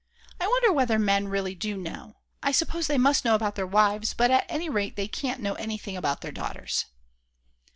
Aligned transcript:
I 0.39 0.47
wonder 0.47 0.73
whether 0.73 0.97
men 0.97 1.27
really 1.27 1.53
do 1.53 1.77
know; 1.77 2.15
I 2.41 2.51
suppose 2.53 2.87
they 2.87 2.97
must 2.97 3.23
know 3.23 3.35
about 3.35 3.53
their 3.53 3.67
wives, 3.67 4.15
but 4.15 4.31
at 4.31 4.47
any 4.49 4.67
rate 4.67 4.95
they 4.95 5.07
can't 5.07 5.43
know 5.43 5.53
anything 5.53 5.95
about 5.95 6.21
their 6.21 6.31
daughters. 6.31 6.85